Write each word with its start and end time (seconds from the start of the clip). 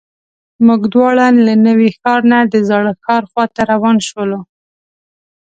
موږ 0.65 0.81
دواړه 0.93 1.25
له 1.45 1.53
نوي 1.67 1.89
ښار 1.99 2.21
نه 2.31 2.39
د 2.53 2.55
زاړه 2.69 2.93
ښار 3.03 3.23
خواته 3.31 3.61
روان 3.71 3.97
شولو. 4.07 4.39